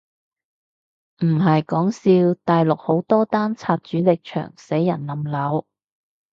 [1.21, 5.67] 唔係講笑，大陸好多單拆主力牆死人冧樓？